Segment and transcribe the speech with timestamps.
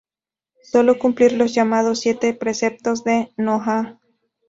[0.63, 3.99] Sólo cumplir los llamados siete preceptos de Noah.